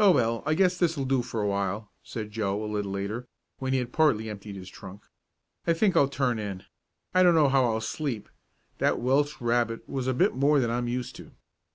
"Oh, 0.00 0.10
well, 0.12 0.42
I 0.46 0.54
guess 0.54 0.78
this'll 0.78 1.04
do 1.04 1.20
for 1.20 1.42
a 1.42 1.46
while," 1.46 1.92
said 2.02 2.30
Joe 2.30 2.64
a 2.64 2.72
little 2.72 2.90
later, 2.92 3.28
when 3.58 3.74
he 3.74 3.80
had 3.80 3.92
partly 3.92 4.30
emptied 4.30 4.56
his 4.56 4.70
trunk. 4.70 5.02
"I 5.66 5.74
think 5.74 5.94
I'll 5.94 6.08
turn 6.08 6.38
in. 6.38 6.64
I 7.12 7.22
don't 7.22 7.34
know 7.34 7.50
how 7.50 7.66
I'll 7.66 7.82
sleep 7.82 8.30
that 8.78 8.98
Welsh 8.98 9.42
rabbit 9.42 9.86
was 9.86 10.06
a 10.06 10.14
bit 10.14 10.34
more 10.34 10.58
than 10.58 10.70
I'm 10.70 10.88
used 10.88 11.16
to. 11.16 11.32